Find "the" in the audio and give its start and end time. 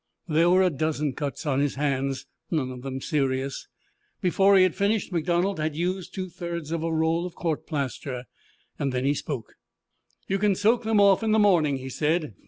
11.33-11.37